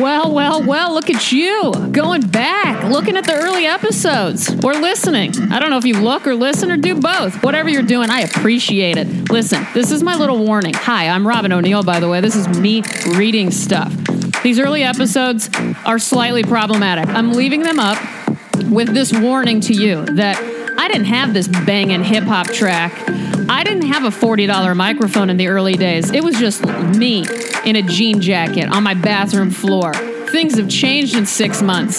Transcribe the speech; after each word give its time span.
Well, 0.00 0.32
well, 0.32 0.62
well, 0.62 0.94
look 0.94 1.10
at 1.10 1.32
you 1.32 1.70
going 1.90 2.22
back, 2.22 2.84
looking 2.84 3.16
at 3.16 3.26
the 3.26 3.34
early 3.34 3.66
episodes 3.66 4.48
or 4.64 4.72
listening. 4.72 5.34
I 5.52 5.58
don't 5.58 5.68
know 5.68 5.76
if 5.76 5.84
you 5.84 6.00
look 6.00 6.26
or 6.26 6.34
listen 6.34 6.70
or 6.70 6.78
do 6.78 6.98
both. 6.98 7.42
Whatever 7.42 7.68
you're 7.68 7.82
doing, 7.82 8.08
I 8.08 8.20
appreciate 8.20 8.96
it. 8.96 9.30
Listen, 9.30 9.66
this 9.74 9.90
is 9.90 10.02
my 10.02 10.16
little 10.16 10.38
warning. 10.38 10.72
Hi, 10.72 11.08
I'm 11.08 11.26
Robyn 11.28 11.52
O'Neil, 11.52 11.82
by 11.82 12.00
the 12.00 12.08
way. 12.08 12.22
This 12.22 12.36
is 12.36 12.48
me 12.48 12.82
reading 13.16 13.50
stuff. 13.50 13.92
These 14.42 14.58
early 14.58 14.82
episodes 14.82 15.50
are 15.84 15.98
slightly 15.98 16.42
problematic. 16.42 17.08
I'm 17.08 17.32
leaving 17.32 17.62
them 17.62 17.78
up 17.78 17.98
with 18.70 18.94
this 18.94 19.12
warning 19.12 19.60
to 19.60 19.74
you 19.74 20.06
that 20.06 20.38
I 20.78 20.88
didn't 20.88 21.06
have 21.06 21.34
this 21.34 21.48
banging 21.48 22.02
hip 22.02 22.24
hop 22.24 22.46
track. 22.46 22.92
I 23.50 23.62
didn't 23.62 23.88
have 23.88 24.04
a 24.04 24.08
$40 24.08 24.74
microphone 24.74 25.28
in 25.28 25.36
the 25.36 25.48
early 25.48 25.74
days. 25.74 26.10
It 26.10 26.24
was 26.24 26.38
just 26.38 26.64
me 26.96 27.26
in 27.64 27.76
a 27.76 27.82
jean 27.82 28.20
jacket 28.20 28.68
on 28.68 28.82
my 28.82 28.94
bathroom 28.94 29.50
floor. 29.50 29.92
Things 30.30 30.56
have 30.56 30.68
changed 30.68 31.16
in 31.16 31.26
six 31.26 31.62
months. 31.62 31.98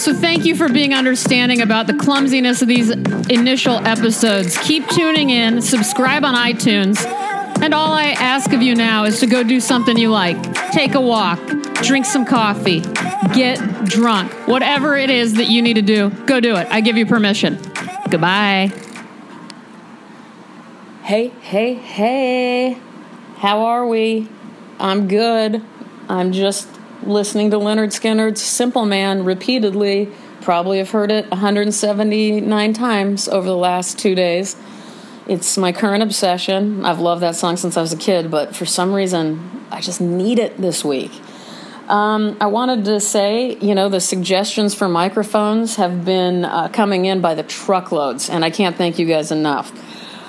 So 0.00 0.12
thank 0.12 0.44
you 0.44 0.54
for 0.54 0.68
being 0.68 0.94
understanding 0.94 1.60
about 1.60 1.86
the 1.86 1.94
clumsiness 1.94 2.62
of 2.62 2.68
these 2.68 2.90
initial 2.90 3.76
episodes. 3.86 4.58
Keep 4.58 4.88
tuning 4.88 5.30
in, 5.30 5.62
subscribe 5.62 6.24
on 6.24 6.34
iTunes, 6.34 7.04
and 7.62 7.72
all 7.72 7.92
I 7.92 8.10
ask 8.12 8.52
of 8.52 8.62
you 8.62 8.74
now 8.74 9.04
is 9.04 9.20
to 9.20 9.26
go 9.26 9.42
do 9.42 9.60
something 9.60 9.96
you 9.96 10.10
like. 10.10 10.36
Take 10.72 10.94
a 10.94 11.00
walk, 11.00 11.40
drink 11.82 12.06
some 12.06 12.24
coffee, 12.24 12.80
get 13.32 13.58
drunk. 13.84 14.32
Whatever 14.48 14.96
it 14.96 15.10
is 15.10 15.34
that 15.34 15.48
you 15.48 15.62
need 15.62 15.74
to 15.74 15.82
do, 15.82 16.10
go 16.26 16.40
do 16.40 16.56
it. 16.56 16.66
I 16.70 16.80
give 16.80 16.96
you 16.96 17.06
permission. 17.06 17.58
Goodbye. 18.10 18.72
Hey, 21.02 21.28
hey, 21.28 21.74
hey. 21.74 22.78
How 23.36 23.64
are 23.66 23.86
we? 23.86 24.28
I'm 24.78 25.08
good. 25.08 25.62
I'm 26.08 26.32
just 26.32 26.68
listening 27.04 27.50
to 27.52 27.58
Lynyrd 27.58 27.88
Skynyrd's 27.88 28.42
Simple 28.42 28.84
Man 28.84 29.24
repeatedly. 29.24 30.10
Probably 30.40 30.78
have 30.78 30.90
heard 30.90 31.10
it 31.10 31.30
179 31.30 32.72
times 32.72 33.28
over 33.28 33.46
the 33.46 33.56
last 33.56 33.98
two 33.98 34.14
days. 34.14 34.56
It's 35.26 35.56
my 35.56 35.72
current 35.72 36.02
obsession. 36.02 36.84
I've 36.84 36.98
loved 36.98 37.22
that 37.22 37.36
song 37.36 37.56
since 37.56 37.76
I 37.76 37.80
was 37.80 37.92
a 37.92 37.96
kid, 37.96 38.30
but 38.30 38.54
for 38.54 38.66
some 38.66 38.92
reason, 38.92 39.64
I 39.70 39.80
just 39.80 40.00
need 40.00 40.38
it 40.38 40.58
this 40.58 40.84
week. 40.84 41.12
Um, 41.88 42.36
I 42.40 42.46
wanted 42.46 42.84
to 42.86 43.00
say, 43.00 43.56
you 43.56 43.74
know, 43.74 43.88
the 43.88 44.00
suggestions 44.00 44.74
for 44.74 44.88
microphones 44.88 45.76
have 45.76 46.04
been 46.04 46.44
uh, 46.44 46.68
coming 46.68 47.04
in 47.04 47.20
by 47.20 47.34
the 47.34 47.42
truckloads, 47.42 48.28
and 48.28 48.44
I 48.44 48.50
can't 48.50 48.76
thank 48.76 48.98
you 48.98 49.06
guys 49.06 49.30
enough. 49.30 49.72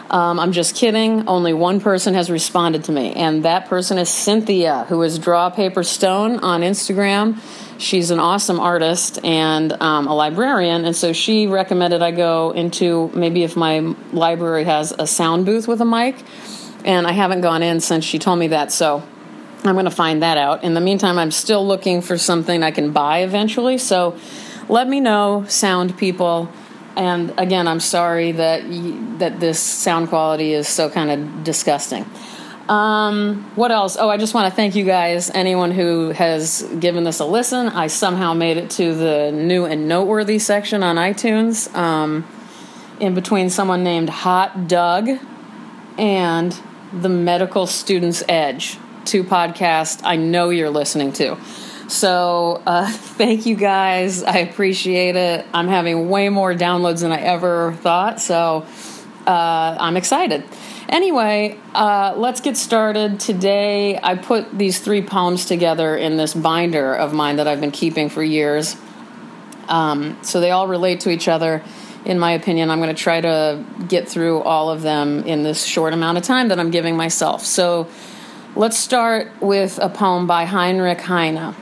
Um, 0.10 0.40
I'm 0.40 0.52
just 0.52 0.76
kidding. 0.76 1.28
Only 1.28 1.54
one 1.54 1.80
person 1.80 2.14
has 2.14 2.30
responded 2.30 2.84
to 2.86 2.92
me, 2.92 3.14
and 3.14 3.44
that 3.44 3.68
person 3.68 3.98
is 3.98 4.10
Cynthia, 4.10 4.86
who 4.88 5.02
is 5.02 5.18
Draw 5.18 5.50
Paper 5.50 5.84
Stone 5.84 6.40
on 6.40 6.62
Instagram. 6.62 7.40
She's 7.80 8.12
an 8.12 8.20
awesome 8.20 8.60
artist 8.60 9.20
and 9.26 9.74
um, 9.82 10.08
a 10.08 10.14
librarian, 10.14 10.86
and 10.86 10.96
so 10.96 11.12
she 11.12 11.48
recommended 11.48 12.02
I 12.02 12.12
go 12.12 12.52
into 12.52 13.10
maybe 13.16 13.44
if 13.44 13.56
my 13.56 13.80
library 14.14 14.64
has 14.66 14.94
a 14.98 15.08
sound 15.08 15.46
booth 15.46 15.68
with 15.68 15.82
a 15.82 15.86
mic, 15.86 16.16
and 16.86 17.08
I 17.08 17.12
haven't 17.12 17.42
gone 17.42 17.64
in 17.64 17.80
since 17.80 18.06
she 18.06 18.20
told 18.20 18.38
me 18.38 18.50
that, 18.50 18.72
so 18.72 19.04
I'm 19.64 19.74
going 19.74 19.86
to 19.86 19.92
find 19.92 20.22
that 20.22 20.38
out. 20.38 20.64
In 20.64 20.76
the 20.76 20.82
meantime, 20.82 21.18
I'm 21.18 21.32
still 21.32 21.66
looking 21.66 22.02
for 22.02 22.18
something 22.18 22.62
I 22.62 22.70
can 22.70 22.92
buy 22.92 23.24
eventually, 23.24 23.80
so 23.80 24.16
let 24.70 24.88
me 24.88 25.00
know, 25.00 25.46
sound 25.48 25.98
people 25.98 26.50
and 26.96 27.34
again, 27.38 27.68
I'm 27.68 27.80
sorry 27.80 28.32
that 28.34 28.64
that 29.20 29.40
this 29.40 29.60
sound 29.60 30.10
quality 30.10 30.54
is 30.54 30.68
so 30.68 30.90
kind 30.90 31.12
of 31.12 31.44
disgusting. 31.44 32.06
Um, 32.68 33.52
what 33.56 33.72
else? 33.72 33.96
Oh, 34.00 34.10
I 34.10 34.18
just 34.18 34.34
want 34.34 34.50
to 34.52 34.56
thank 34.56 34.76
you 34.76 34.86
guys, 34.86 35.30
anyone 35.30 35.72
who 35.72 36.10
has 36.10 36.64
given 36.80 37.04
this 37.04 37.20
a 37.20 37.26
listen. 37.26 37.68
I 37.68 37.88
somehow 37.88 38.34
made 38.34 38.58
it 38.58 38.72
to 38.72 38.96
the 38.96 39.32
new 39.32 39.66
and 39.66 39.88
noteworthy 39.88 40.40
section 40.40 40.82
on 40.82 40.96
iTunes, 40.96 41.74
um, 41.76 42.26
in 43.00 43.14
between 43.14 43.52
someone 43.52 43.84
named 43.84 44.10
Hot 44.10 44.68
Doug 44.68 45.10
and 46.00 46.60
the 46.92 47.10
Medical 47.10 47.68
Student's 47.68 48.24
Edge, 48.28 48.78
two 49.06 49.24
podcasts 49.24 50.02
I 50.04 50.16
know 50.16 50.50
you're 50.50 50.70
listening 50.72 51.14
to. 51.14 51.38
So 51.88 52.62
uh, 52.66 52.90
thank 52.92 53.46
you 53.46 53.56
guys. 53.56 54.24
I 54.24 54.38
appreciate 54.38 55.16
it. 55.16 55.46
I'm 55.54 55.68
having 55.68 56.10
way 56.10 56.30
more 56.30 56.54
downloads 56.54 57.02
than 57.02 57.12
I 57.12 57.20
ever 57.22 57.74
thought. 57.74 58.22
So 58.22 58.66
uh, 59.28 59.78
I'm 59.80 59.98
excited. 59.98 60.44
Anyway, 60.88 61.58
uh, 61.74 62.14
let's 62.16 62.42
get 62.42 62.56
started. 62.58 63.20
Today, 63.20 64.00
I 64.02 64.16
put 64.16 64.56
these 64.56 64.80
three 64.80 65.02
poems 65.02 65.46
together 65.46 65.96
in 65.96 66.16
this 66.16 66.34
binder 66.34 66.94
of 66.94 67.12
mine 67.12 67.38
that 67.38 67.48
I've 67.48 67.60
been 67.60 67.72
keeping 67.72 68.10
for 68.10 68.24
years. 68.24 68.76
Um, 69.68 70.20
so 70.22 70.40
they 70.40 70.52
all 70.52 70.68
relate 70.68 71.02
to 71.02 71.10
each 71.10 71.28
other. 71.28 71.64
In 72.06 72.20
my 72.20 72.34
opinion, 72.34 72.70
I'm 72.70 72.80
going 72.80 72.96
to 72.96 73.02
try 73.02 73.20
to 73.20 73.66
get 73.88 74.08
through 74.08 74.42
all 74.42 74.70
of 74.70 74.84
them 74.84 75.24
in 75.24 75.42
this 75.42 75.66
short 75.66 75.92
amount 75.92 76.20
of 76.20 76.24
time 76.24 76.50
that 76.50 76.60
I'm 76.60 76.70
giving 76.70 76.96
myself. 76.96 77.44
So 77.44 77.90
let's 78.56 78.78
start 78.78 79.32
with 79.42 79.80
a 79.82 79.90
poem 79.90 80.28
by 80.28 80.46
Heinrich 80.46 81.02
Heine. 81.02 81.56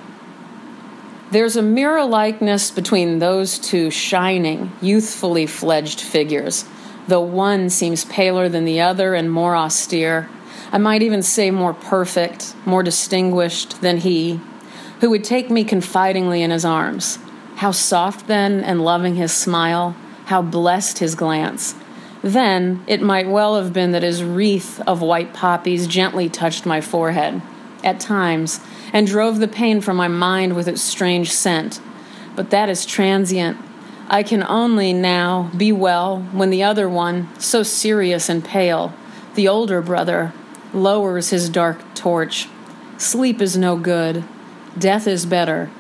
There's 1.34 1.56
a 1.56 1.64
mirror 1.64 2.06
likeness 2.06 2.70
between 2.70 3.18
those 3.18 3.58
two 3.58 3.90
shining, 3.90 4.72
youthfully 4.84 5.48
fledged 5.48 6.00
figures, 6.00 6.64
though 7.08 7.24
one 7.24 7.72
seems 7.72 8.06
paler 8.06 8.48
than 8.50 8.66
the 8.66 8.82
other 8.82 9.16
and 9.16 9.32
more 9.32 9.56
austere. 9.56 10.30
I 10.72 10.78
might 10.78 11.02
even 11.02 11.24
say 11.24 11.50
more 11.50 11.74
perfect, 11.74 12.54
more 12.68 12.84
distinguished 12.84 13.82
than 13.82 13.98
he, 13.98 14.42
who 15.02 15.10
would 15.10 15.24
take 15.24 15.50
me 15.50 15.64
confidingly 15.64 16.44
in 16.44 16.52
his 16.52 16.66
arms. 16.66 17.18
How 17.56 17.72
soft 17.72 18.28
then 18.28 18.64
and 18.64 18.86
loving 18.86 19.16
his 19.16 19.34
smile, 19.34 19.96
how 20.26 20.44
blessed 20.44 21.00
his 21.00 21.16
glance. 21.16 21.74
Then 22.22 22.84
it 22.86 23.02
might 23.02 23.28
well 23.28 23.56
have 23.56 23.74
been 23.74 23.92
that 23.94 24.04
his 24.04 24.24
wreath 24.24 24.80
of 24.82 25.02
white 25.02 25.34
poppies 25.34 25.88
gently 25.88 26.30
touched 26.30 26.68
my 26.68 26.80
forehead. 26.80 27.42
At 27.84 28.00
times, 28.00 28.60
and 28.94 29.08
drove 29.08 29.40
the 29.40 29.48
pain 29.48 29.82
from 29.82 29.98
my 29.98 30.08
mind 30.08 30.56
with 30.56 30.68
its 30.68 30.82
strange 30.82 31.32
scent. 31.32 31.82
But 32.36 32.52
that 32.52 32.70
is 32.70 32.86
transient. 32.86 33.58
I 34.08 34.22
can 34.24 34.44
only 34.44 34.94
now 34.94 35.52
be 35.58 35.72
well 35.72 36.22
when 36.32 36.52
the 36.52 36.64
other 36.64 36.88
one, 36.88 37.28
so 37.40 37.64
serious 37.64 38.30
and 38.30 38.46
pale, 38.46 38.94
the 39.34 39.48
older 39.48 39.82
brother, 39.82 40.32
lowers 40.74 41.32
his 41.32 41.50
dark 41.50 41.96
torch. 41.96 42.48
Sleep 42.98 43.42
is 43.42 43.58
no 43.58 43.76
good, 43.76 44.24
death 44.78 45.08
is 45.08 45.26
better, 45.26 45.72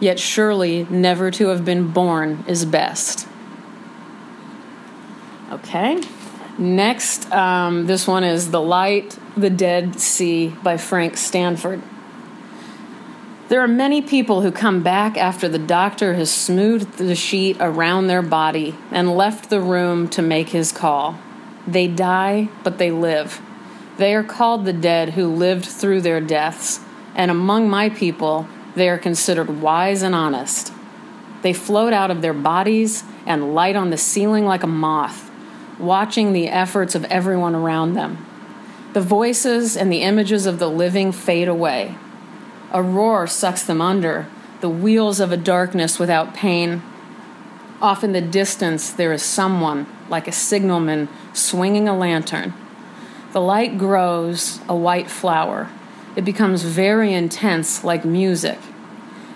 yet 0.00 0.18
surely 0.18 0.84
never 0.88 1.30
to 1.30 1.48
have 1.48 1.64
been 1.64 1.88
born 1.92 2.44
is 2.48 2.64
best. 2.64 3.28
Okay. 5.50 6.00
Next, 6.58 7.30
um, 7.32 7.86
this 7.86 8.06
one 8.06 8.24
is 8.24 8.50
The 8.50 8.60
Light, 8.60 9.18
the 9.36 9.50
Dead 9.50 10.00
See 10.00 10.48
by 10.48 10.76
Frank 10.76 11.16
Stanford. 11.16 11.82
There 13.52 13.60
are 13.60 13.68
many 13.68 14.00
people 14.00 14.40
who 14.40 14.50
come 14.50 14.82
back 14.82 15.18
after 15.18 15.46
the 15.46 15.58
doctor 15.58 16.14
has 16.14 16.30
smoothed 16.30 16.96
the 16.96 17.14
sheet 17.14 17.58
around 17.60 18.06
their 18.06 18.22
body 18.22 18.74
and 18.90 19.14
left 19.14 19.50
the 19.50 19.60
room 19.60 20.08
to 20.08 20.22
make 20.22 20.48
his 20.48 20.72
call. 20.72 21.18
They 21.66 21.86
die, 21.86 22.48
but 22.64 22.78
they 22.78 22.90
live. 22.90 23.42
They 23.98 24.14
are 24.14 24.24
called 24.24 24.64
the 24.64 24.72
dead 24.72 25.10
who 25.10 25.26
lived 25.28 25.66
through 25.66 26.00
their 26.00 26.18
deaths, 26.18 26.80
and 27.14 27.30
among 27.30 27.68
my 27.68 27.90
people, 27.90 28.48
they 28.74 28.88
are 28.88 28.96
considered 28.96 29.60
wise 29.60 30.00
and 30.00 30.14
honest. 30.14 30.72
They 31.42 31.52
float 31.52 31.92
out 31.92 32.10
of 32.10 32.22
their 32.22 32.32
bodies 32.32 33.04
and 33.26 33.54
light 33.54 33.76
on 33.76 33.90
the 33.90 33.98
ceiling 33.98 34.46
like 34.46 34.62
a 34.62 34.66
moth, 34.66 35.30
watching 35.78 36.32
the 36.32 36.48
efforts 36.48 36.94
of 36.94 37.04
everyone 37.04 37.54
around 37.54 37.92
them. 37.92 38.16
The 38.94 39.02
voices 39.02 39.76
and 39.76 39.92
the 39.92 40.00
images 40.00 40.46
of 40.46 40.58
the 40.58 40.70
living 40.70 41.12
fade 41.12 41.48
away 41.48 41.98
a 42.72 42.82
roar 42.82 43.26
sucks 43.26 43.62
them 43.62 43.82
under, 43.82 44.26
the 44.62 44.68
wheels 44.68 45.20
of 45.20 45.30
a 45.30 45.36
darkness 45.36 45.98
without 45.98 46.34
pain. 46.34 46.82
Off 47.82 48.02
in 48.02 48.12
the 48.12 48.20
distance, 48.20 48.90
there 48.90 49.12
is 49.12 49.22
someone, 49.22 49.86
like 50.08 50.26
a 50.26 50.32
signalman, 50.32 51.08
swinging 51.34 51.86
a 51.86 51.96
lantern. 51.96 52.54
The 53.32 53.40
light 53.40 53.76
grows, 53.76 54.60
a 54.68 54.74
white 54.74 55.10
flower. 55.10 55.68
It 56.16 56.24
becomes 56.24 56.62
very 56.62 57.12
intense, 57.12 57.84
like 57.84 58.04
music. 58.04 58.58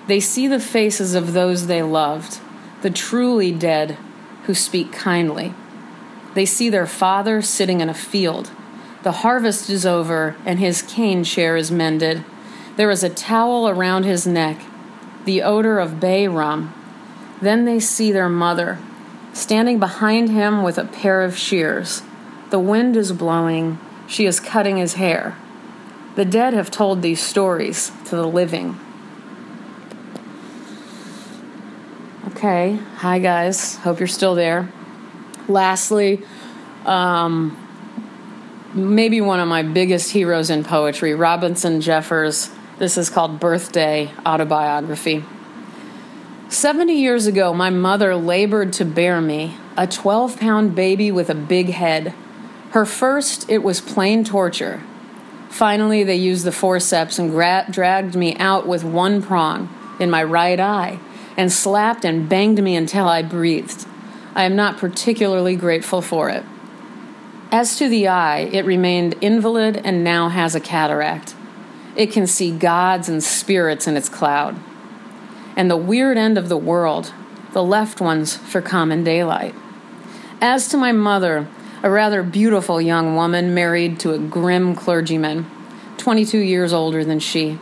They 0.06 0.20
see 0.20 0.46
the 0.46 0.60
faces 0.60 1.14
of 1.14 1.32
those 1.32 1.66
they 1.66 1.82
loved, 1.82 2.40
the 2.82 2.90
truly 2.90 3.52
dead 3.52 3.98
who 4.44 4.54
speak 4.54 4.92
kindly. 4.92 5.52
They 6.34 6.46
see 6.46 6.70
their 6.70 6.86
father 6.86 7.42
sitting 7.42 7.80
in 7.80 7.88
a 7.88 7.94
field. 7.94 8.50
The 9.02 9.12
harvest 9.12 9.68
is 9.68 9.84
over, 9.84 10.36
and 10.46 10.58
his 10.58 10.82
cane 10.82 11.24
chair 11.24 11.56
is 11.56 11.70
mended 11.70 12.24
there 12.76 12.90
is 12.90 13.02
a 13.02 13.10
towel 13.10 13.68
around 13.68 14.04
his 14.04 14.26
neck, 14.26 14.60
the 15.24 15.42
odor 15.42 15.78
of 15.78 15.98
bay 15.98 16.28
rum. 16.28 16.72
Then 17.40 17.64
they 17.64 17.80
see 17.80 18.12
their 18.12 18.28
mother, 18.28 18.78
standing 19.32 19.78
behind 19.78 20.30
him 20.30 20.62
with 20.62 20.78
a 20.78 20.84
pair 20.84 21.22
of 21.22 21.36
shears. 21.36 22.02
The 22.50 22.58
wind 22.58 22.96
is 22.96 23.12
blowing, 23.12 23.78
she 24.06 24.26
is 24.26 24.40
cutting 24.40 24.76
his 24.76 24.94
hair. 24.94 25.36
The 26.14 26.24
dead 26.24 26.54
have 26.54 26.70
told 26.70 27.02
these 27.02 27.20
stories 27.20 27.92
to 28.06 28.16
the 28.16 28.26
living. 28.26 28.78
Okay. 32.28 32.78
Hi, 32.96 33.18
guys. 33.18 33.76
Hope 33.76 33.98
you're 33.98 34.06
still 34.06 34.34
there. 34.34 34.70
Lastly, 35.48 36.22
um, 36.84 37.56
maybe 38.74 39.20
one 39.20 39.40
of 39.40 39.48
my 39.48 39.62
biggest 39.62 40.12
heroes 40.12 40.50
in 40.50 40.64
poetry, 40.64 41.14
Robinson 41.14 41.80
Jeffers. 41.80 42.50
This 42.78 42.98
is 42.98 43.08
called 43.08 43.40
Birthday 43.40 44.10
Autobiography. 44.26 45.24
70 46.50 46.92
years 46.92 47.26
ago, 47.26 47.54
my 47.54 47.70
mother 47.70 48.14
labored 48.14 48.74
to 48.74 48.84
bear 48.84 49.22
me, 49.22 49.56
a 49.78 49.86
12 49.86 50.38
pound 50.38 50.74
baby 50.74 51.10
with 51.10 51.30
a 51.30 51.34
big 51.34 51.70
head. 51.70 52.12
Her 52.72 52.84
first, 52.84 53.48
it 53.48 53.62
was 53.62 53.80
plain 53.80 54.24
torture. 54.24 54.82
Finally, 55.48 56.04
they 56.04 56.16
used 56.16 56.44
the 56.44 56.52
forceps 56.52 57.18
and 57.18 57.30
gra- 57.30 57.64
dragged 57.70 58.14
me 58.14 58.36
out 58.36 58.66
with 58.66 58.84
one 58.84 59.22
prong 59.22 59.74
in 59.98 60.10
my 60.10 60.22
right 60.22 60.60
eye 60.60 60.98
and 61.34 61.50
slapped 61.50 62.04
and 62.04 62.28
banged 62.28 62.62
me 62.62 62.76
until 62.76 63.08
I 63.08 63.22
breathed. 63.22 63.86
I 64.34 64.44
am 64.44 64.54
not 64.54 64.76
particularly 64.76 65.56
grateful 65.56 66.02
for 66.02 66.28
it. 66.28 66.44
As 67.50 67.78
to 67.78 67.88
the 67.88 68.08
eye, 68.08 68.40
it 68.52 68.66
remained 68.66 69.14
invalid 69.22 69.78
and 69.82 70.04
now 70.04 70.28
has 70.28 70.54
a 70.54 70.60
cataract. 70.60 71.35
It 71.96 72.12
can 72.12 72.26
see 72.26 72.50
gods 72.50 73.08
and 73.08 73.24
spirits 73.24 73.86
in 73.86 73.96
its 73.96 74.08
cloud. 74.08 74.56
And 75.56 75.70
the 75.70 75.76
weird 75.76 76.18
end 76.18 76.36
of 76.36 76.50
the 76.50 76.56
world, 76.56 77.12
the 77.52 77.62
left 77.62 78.00
ones 78.00 78.36
for 78.36 78.60
common 78.60 79.02
daylight. 79.02 79.54
As 80.42 80.68
to 80.68 80.76
my 80.76 80.92
mother, 80.92 81.48
a 81.82 81.90
rather 81.90 82.22
beautiful 82.22 82.80
young 82.80 83.16
woman 83.16 83.54
married 83.54 83.98
to 84.00 84.12
a 84.12 84.18
grim 84.18 84.74
clergyman, 84.74 85.46
22 85.96 86.38
years 86.38 86.74
older 86.74 87.02
than 87.02 87.18
she. 87.18 87.58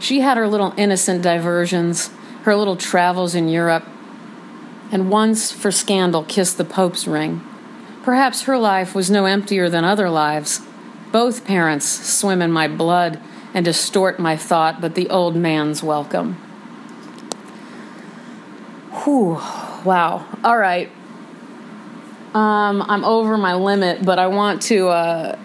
She 0.00 0.20
had 0.20 0.38
her 0.38 0.48
little 0.48 0.72
innocent 0.78 1.22
diversions, 1.22 2.08
her 2.44 2.56
little 2.56 2.76
travels 2.76 3.34
in 3.34 3.48
Europe, 3.48 3.84
and 4.90 5.10
once, 5.10 5.52
for 5.52 5.70
scandal, 5.70 6.24
kissed 6.24 6.56
the 6.56 6.64
Pope's 6.64 7.06
ring. 7.06 7.42
Perhaps 8.02 8.42
her 8.42 8.56
life 8.56 8.94
was 8.94 9.10
no 9.10 9.26
emptier 9.26 9.68
than 9.68 9.84
other 9.84 10.08
lives. 10.08 10.62
Both 11.12 11.44
parents 11.44 11.86
swim 11.86 12.40
in 12.40 12.50
my 12.50 12.68
blood 12.68 13.20
and 13.54 13.64
distort 13.64 14.18
my 14.18 14.36
thought, 14.36 14.80
but 14.80 14.94
the 14.94 15.08
old 15.10 15.36
man's 15.36 15.82
welcome. 15.82 16.34
Whew, 19.04 19.40
wow. 19.84 20.26
All 20.44 20.58
right. 20.58 20.90
Um, 22.34 22.82
I'm 22.82 23.04
over 23.04 23.38
my 23.38 23.54
limit, 23.54 24.04
but 24.04 24.18
I 24.18 24.26
want 24.26 24.62
to 24.62 24.88
uh, 24.88 25.38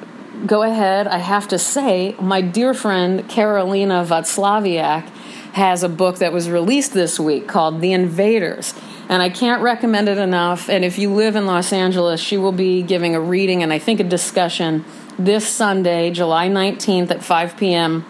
go 0.45 0.63
ahead. 0.63 1.07
I 1.07 1.17
have 1.17 1.47
to 1.49 1.59
say, 1.59 2.15
my 2.19 2.41
dear 2.41 2.73
friend 2.73 3.21
Karolina 3.29 4.05
Wacławiak 4.05 5.07
has 5.53 5.83
a 5.83 5.89
book 5.89 6.17
that 6.17 6.33
was 6.33 6.49
released 6.49 6.93
this 6.93 7.19
week 7.19 7.47
called 7.47 7.79
The 7.79 7.93
Invaders 7.93 8.73
and 9.13 9.21
I 9.21 9.29
can't 9.29 9.61
recommend 9.61 10.09
it 10.09 10.17
enough. 10.17 10.69
And 10.69 10.83
if 10.83 10.97
you 10.97 11.13
live 11.13 11.35
in 11.35 11.45
Los 11.45 11.71
Angeles, 11.71 12.19
she 12.19 12.35
will 12.35 12.51
be 12.51 12.81
giving 12.81 13.13
a 13.13 13.21
reading 13.21 13.61
and 13.61 13.71
I 13.71 13.77
think 13.77 13.99
a 13.99 14.03
discussion 14.03 14.83
this 15.19 15.47
Sunday, 15.47 16.09
July 16.09 16.49
19th 16.49 17.11
at 17.11 17.23
5 17.23 17.55
p.m. 17.55 18.03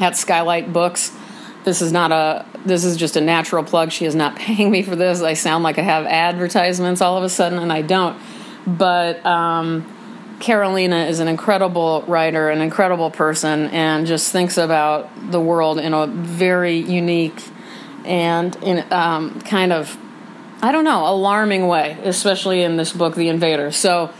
at 0.00 0.18
Skylight 0.18 0.70
Books. 0.70 1.16
This 1.64 1.80
is 1.80 1.92
not 1.92 2.12
a 2.12 2.44
this 2.66 2.84
is 2.84 2.98
just 2.98 3.16
a 3.16 3.22
natural 3.22 3.64
plug. 3.64 3.90
She 3.90 4.04
is 4.04 4.14
not 4.14 4.36
paying 4.38 4.70
me 4.70 4.82
for 4.82 4.94
this. 4.94 5.22
I 5.22 5.32
sound 5.32 5.64
like 5.64 5.78
I 5.78 5.82
have 5.82 6.04
advertisements 6.04 7.00
all 7.00 7.16
of 7.16 7.24
a 7.24 7.30
sudden 7.30 7.58
and 7.58 7.72
I 7.72 7.80
don't. 7.80 8.20
But 8.66 9.24
um, 9.24 9.90
Karolina 10.40 11.08
is 11.08 11.20
an 11.20 11.28
incredible 11.28 12.04
writer, 12.06 12.50
an 12.50 12.60
incredible 12.60 13.10
person, 13.10 13.68
and 13.68 14.06
just 14.06 14.30
thinks 14.30 14.58
about 14.58 15.08
the 15.30 15.40
world 15.40 15.78
in 15.78 15.94
a 15.94 16.06
very 16.06 16.76
unique 16.76 17.42
and 18.04 18.54
in 18.56 18.84
um, 18.92 19.40
kind 19.40 19.72
of 19.72 19.98
I 20.64 20.72
don't 20.72 20.84
know, 20.84 21.06
alarming 21.06 21.66
way, 21.66 21.98
especially 22.04 22.62
in 22.62 22.78
this 22.78 22.90
book, 22.90 23.14
The 23.14 23.28
Invader. 23.28 23.70
So 23.70 24.10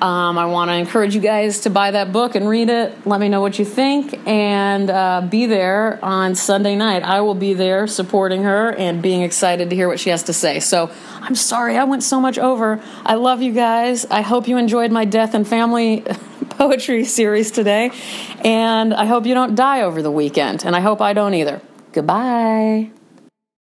um, 0.00 0.38
I 0.38 0.46
want 0.46 0.70
to 0.70 0.76
encourage 0.76 1.16
you 1.16 1.20
guys 1.20 1.62
to 1.62 1.70
buy 1.70 1.90
that 1.90 2.12
book 2.12 2.36
and 2.36 2.48
read 2.48 2.68
it. 2.68 3.04
Let 3.08 3.18
me 3.18 3.28
know 3.28 3.40
what 3.40 3.58
you 3.58 3.64
think 3.64 4.24
and 4.24 4.88
uh, 4.88 5.26
be 5.28 5.46
there 5.46 5.98
on 6.00 6.36
Sunday 6.36 6.76
night. 6.76 7.02
I 7.02 7.22
will 7.22 7.34
be 7.34 7.54
there 7.54 7.88
supporting 7.88 8.44
her 8.44 8.70
and 8.70 9.02
being 9.02 9.22
excited 9.22 9.68
to 9.70 9.74
hear 9.74 9.88
what 9.88 9.98
she 9.98 10.10
has 10.10 10.22
to 10.22 10.32
say. 10.32 10.60
So 10.60 10.92
I'm 11.22 11.34
sorry 11.34 11.76
I 11.76 11.82
went 11.82 12.04
so 12.04 12.20
much 12.20 12.38
over. 12.38 12.80
I 13.04 13.16
love 13.16 13.42
you 13.42 13.52
guys. 13.52 14.04
I 14.04 14.20
hope 14.20 14.46
you 14.46 14.58
enjoyed 14.58 14.92
my 14.92 15.04
death 15.04 15.34
and 15.34 15.44
family 15.44 16.02
poetry 16.50 17.04
series 17.04 17.50
today. 17.50 17.90
And 18.44 18.94
I 18.94 19.06
hope 19.06 19.26
you 19.26 19.34
don't 19.34 19.56
die 19.56 19.82
over 19.82 20.02
the 20.02 20.12
weekend. 20.12 20.64
And 20.64 20.76
I 20.76 20.80
hope 20.82 21.00
I 21.00 21.14
don't 21.14 21.34
either. 21.34 21.60
Goodbye. 21.90 22.92